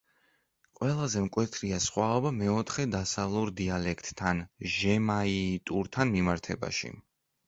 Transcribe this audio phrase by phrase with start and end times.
[0.77, 6.91] ყველაზე მკვეთრია სხვაობა მეოთხე დასავლურ დიალექტთან–ჟემაიიტურთან მიმართებაში.